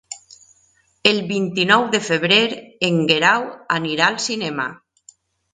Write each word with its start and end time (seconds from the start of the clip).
El 1.09 1.19
vint-i-nou 1.31 1.85
de 1.97 2.01
febrer 2.07 2.41
en 2.89 2.97
Guerau 3.13 3.47
anirà 3.79 4.09
al 4.11 4.21
cinema. 4.29 4.71